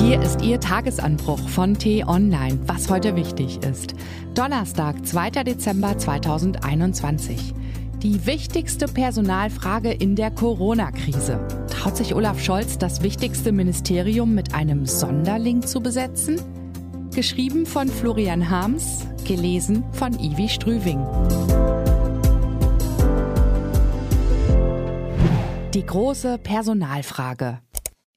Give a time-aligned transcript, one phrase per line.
[0.00, 3.94] Hier ist Ihr Tagesanbruch von T-Online, was heute wichtig ist.
[4.32, 5.42] Donnerstag, 2.
[5.42, 7.52] Dezember 2021.
[8.00, 11.40] Die wichtigste Personalfrage in der Corona-Krise.
[11.68, 16.40] Traut sich Olaf Scholz, das wichtigste Ministerium mit einem Sonderling zu besetzen?
[17.12, 21.04] Geschrieben von Florian Harms, gelesen von Ivi Strüving.
[25.74, 27.58] Die große Personalfrage.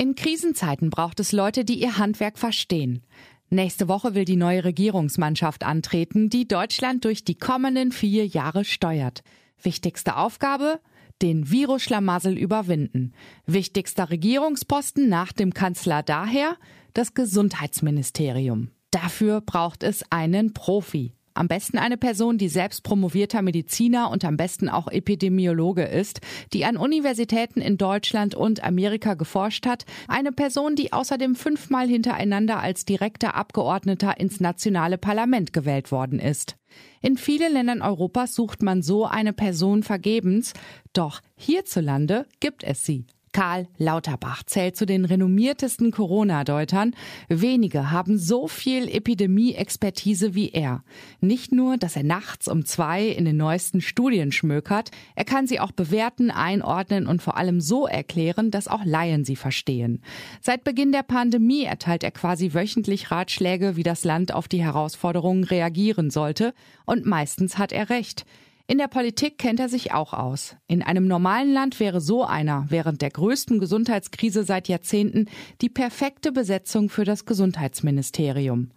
[0.00, 3.02] In Krisenzeiten braucht es Leute, die ihr Handwerk verstehen.
[3.50, 9.22] Nächste Woche will die neue Regierungsmannschaft antreten, die Deutschland durch die kommenden vier Jahre steuert.
[9.62, 10.80] Wichtigste Aufgabe?
[11.20, 13.12] Den Virusschlamassel überwinden.
[13.44, 16.56] Wichtigster Regierungsposten nach dem Kanzler daher?
[16.94, 18.70] Das Gesundheitsministerium.
[18.90, 21.12] Dafür braucht es einen Profi.
[21.40, 26.20] Am besten eine Person, die selbst promovierter Mediziner und am besten auch Epidemiologe ist,
[26.52, 29.86] die an Universitäten in Deutschland und Amerika geforscht hat.
[30.06, 36.56] Eine Person, die außerdem fünfmal hintereinander als direkter Abgeordneter ins nationale Parlament gewählt worden ist.
[37.00, 40.52] In vielen Ländern Europas sucht man so eine Person vergebens,
[40.92, 43.06] doch hierzulande gibt es sie.
[43.32, 46.94] Karl Lauterbach zählt zu den renommiertesten Corona-Deutern.
[47.28, 50.82] Wenige haben so viel Epidemie-Expertise wie er.
[51.20, 55.60] Nicht nur, dass er nachts um zwei in den neuesten Studien schmökert, er kann sie
[55.60, 60.02] auch bewerten, einordnen und vor allem so erklären, dass auch Laien sie verstehen.
[60.40, 65.44] Seit Beginn der Pandemie erteilt er quasi wöchentlich Ratschläge, wie das Land auf die Herausforderungen
[65.44, 66.52] reagieren sollte.
[66.84, 68.26] Und meistens hat er recht.
[68.70, 70.54] In der Politik kennt er sich auch aus.
[70.68, 75.26] In einem normalen Land wäre so einer während der größten Gesundheitskrise seit Jahrzehnten
[75.60, 78.70] die perfekte Besetzung für das Gesundheitsministerium.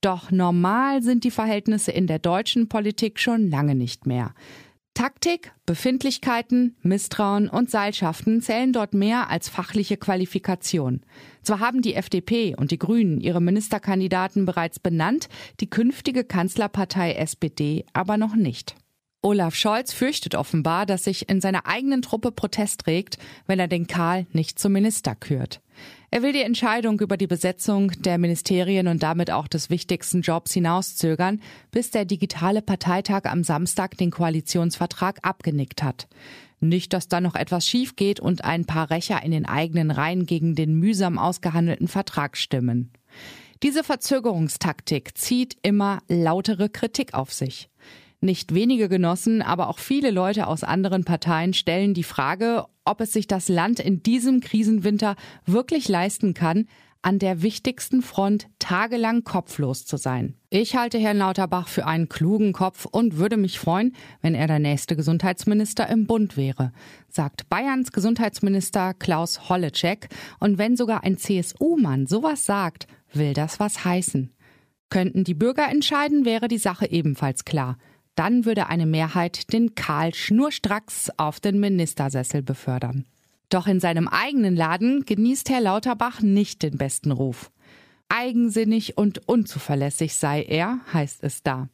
[0.00, 4.34] Doch normal sind die Verhältnisse in der deutschen Politik schon lange nicht mehr.
[4.92, 11.02] Taktik, Befindlichkeiten, Misstrauen und Seilschaften zählen dort mehr als fachliche Qualifikation.
[11.44, 15.28] Zwar haben die FDP und die Grünen ihre Ministerkandidaten bereits benannt,
[15.60, 18.74] die künftige Kanzlerpartei SPD aber noch nicht.
[19.20, 23.88] Olaf Scholz fürchtet offenbar, dass sich in seiner eigenen Truppe Protest regt, wenn er den
[23.88, 25.60] Karl nicht zum Minister kürt.
[26.10, 30.54] Er will die Entscheidung über die Besetzung der Ministerien und damit auch des wichtigsten Jobs
[30.54, 31.40] hinauszögern,
[31.70, 36.06] bis der digitale Parteitag am Samstag den Koalitionsvertrag abgenickt hat.
[36.60, 40.26] Nicht, dass da noch etwas schief geht und ein paar Rächer in den eigenen Reihen
[40.26, 42.90] gegen den mühsam ausgehandelten Vertrag stimmen.
[43.62, 47.68] Diese Verzögerungstaktik zieht immer lautere Kritik auf sich.
[48.20, 53.12] Nicht wenige Genossen, aber auch viele Leute aus anderen Parteien stellen die Frage, ob es
[53.12, 55.14] sich das Land in diesem Krisenwinter
[55.46, 56.66] wirklich leisten kann,
[57.00, 60.34] an der wichtigsten Front tagelang kopflos zu sein.
[60.50, 64.58] Ich halte Herrn Lauterbach für einen klugen Kopf und würde mich freuen, wenn er der
[64.58, 66.72] nächste Gesundheitsminister im Bund wäre,
[67.08, 70.08] sagt Bayerns Gesundheitsminister Klaus Holleczek.
[70.40, 74.32] Und wenn sogar ein CSU-Mann sowas sagt, will das was heißen.
[74.90, 77.76] Könnten die Bürger entscheiden, wäre die Sache ebenfalls klar.
[78.18, 83.04] Dann würde eine Mehrheit den Karl schnurstracks auf den Ministersessel befördern.
[83.48, 87.52] Doch in seinem eigenen Laden genießt Herr Lauterbach nicht den besten Ruf.
[88.08, 91.68] Eigensinnig und unzuverlässig sei er, heißt es da.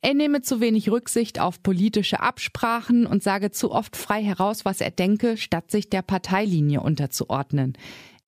[0.00, 4.80] Er nehme zu wenig Rücksicht auf politische Absprachen und sage zu oft frei heraus, was
[4.80, 7.76] er denke, statt sich der Parteilinie unterzuordnen.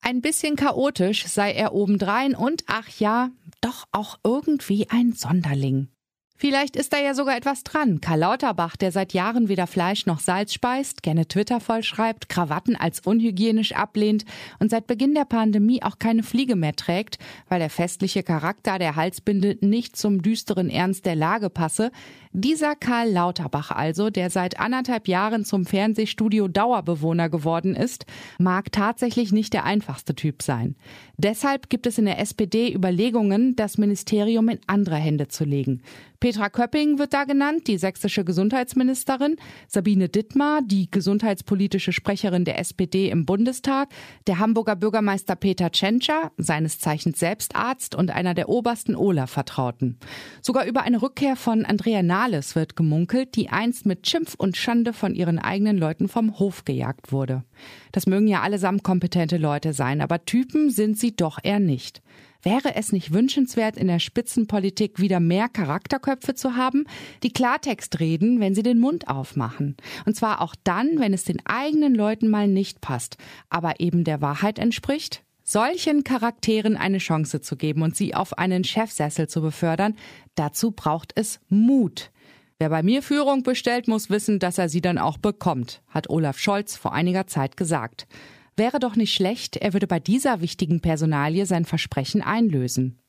[0.01, 3.29] Ein bisschen chaotisch sei er obendrein und, ach ja,
[3.61, 5.87] doch auch irgendwie ein Sonderling.
[6.35, 8.01] Vielleicht ist da ja sogar etwas dran.
[8.01, 12.99] Karl Lauterbach, der seit Jahren weder Fleisch noch Salz speist, gerne Twitter vollschreibt, Krawatten als
[13.01, 14.25] unhygienisch ablehnt
[14.59, 17.17] und seit Beginn der Pandemie auch keine Fliege mehr trägt,
[17.49, 21.91] weil der festliche Charakter der Halsbinde nicht zum düsteren Ernst der Lage passe.
[22.35, 28.07] Dieser Karl Lauterbach also, der seit anderthalb Jahren zum Fernsehstudio Dauerbewohner geworden ist,
[28.39, 30.75] mag tatsächlich nicht der einfachste Typ sein.
[31.15, 35.83] Deshalb gibt es in der SPD Überlegungen, das Ministerium in andere Hände zu legen.
[36.19, 39.35] Petra Köpping wird da genannt, die sächsische Gesundheitsministerin,
[39.67, 43.89] Sabine Dittmar, die gesundheitspolitische Sprecherin der SPD im Bundestag,
[44.25, 49.99] der Hamburger Bürgermeister Peter Tschentscher, seines Zeichens Selbstarzt und einer der obersten OLAF-Vertrauten.
[50.41, 54.93] Sogar über eine Rückkehr von Andrea Nahles wird gemunkelt, die einst mit Schimpf und Schande
[54.93, 57.43] von ihren eigenen Leuten vom Hof gejagt wurde.
[57.91, 62.01] Das mögen ja allesamt kompetente Leute sein, aber Typen sind sie doch eher nicht.
[62.41, 66.85] Wäre es nicht wünschenswert, in der Spitzenpolitik wieder mehr Charakterköpfe zu haben,
[67.23, 69.75] die Klartext reden, wenn sie den Mund aufmachen?
[70.05, 73.17] Und zwar auch dann, wenn es den eigenen Leuten mal nicht passt,
[73.49, 75.23] aber eben der Wahrheit entspricht?
[75.43, 79.95] Solchen Charakteren eine Chance zu geben und sie auf einen Chefsessel zu befördern,
[80.35, 82.11] dazu braucht es Mut.
[82.59, 86.39] Wer bei mir Führung bestellt, muss wissen, dass er sie dann auch bekommt, hat Olaf
[86.39, 88.07] Scholz vor einiger Zeit gesagt.
[88.55, 92.99] Wäre doch nicht schlecht, er würde bei dieser wichtigen Personalie sein Versprechen einlösen.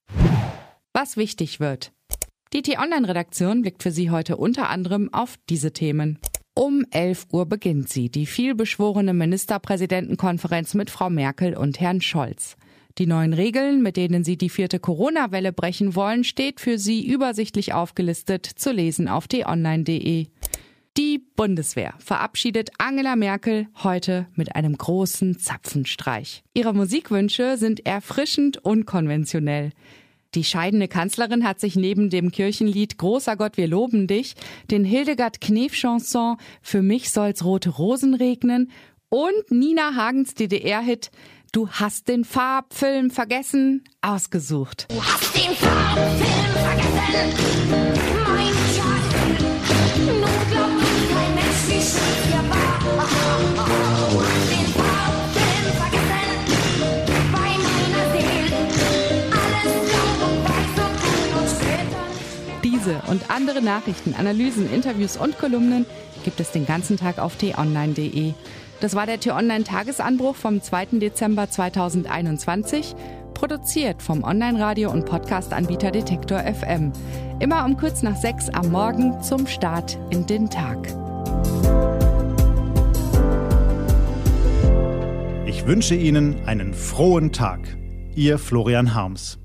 [0.92, 1.92] Was wichtig wird.
[2.52, 6.18] Die T-Online-Redaktion blickt für Sie heute unter anderem auf diese Themen.
[6.56, 12.56] Um 11 Uhr beginnt sie, die vielbeschworene Ministerpräsidentenkonferenz mit Frau Merkel und Herrn Scholz.
[12.96, 17.74] Die neuen Regeln, mit denen sie die vierte Corona-Welle brechen wollen, steht für sie übersichtlich
[17.74, 20.28] aufgelistet zu lesen auf t-online.de.
[20.96, 26.44] Die Bundeswehr verabschiedet Angela Merkel heute mit einem großen Zapfenstreich.
[26.54, 29.72] Ihre Musikwünsche sind erfrischend unkonventionell.
[30.34, 34.34] Die scheidende Kanzlerin hat sich neben dem Kirchenlied Großer Gott, wir loben dich,
[34.70, 38.70] den Hildegard Knef Chanson Für mich soll's rote Rosen regnen
[39.08, 41.10] und Nina Hagens DDR-Hit
[41.52, 44.88] Du hast den Farbfilm vergessen ausgesucht.
[44.90, 46.18] Du hast den Farbfilm
[46.52, 47.32] vergessen,
[48.26, 49.38] mein Schatz.
[49.98, 50.20] Nun
[50.50, 50.82] glaubt
[51.12, 53.93] kein Mensch, wie schön wir war.
[63.28, 65.86] Andere Nachrichten, Analysen, Interviews und Kolumnen
[66.24, 68.32] gibt es den ganzen Tag auf t-online.de.
[68.80, 70.86] Das war der T-Online-Tagesanbruch vom 2.
[70.98, 72.94] Dezember 2021,
[73.34, 76.92] produziert vom Online-Radio- und Podcast-Anbieter Detektor FM.
[77.40, 80.88] Immer um kurz nach sechs am Morgen zum Start in den Tag.
[85.46, 87.60] Ich wünsche Ihnen einen frohen Tag.
[88.14, 89.38] Ihr Florian Harms.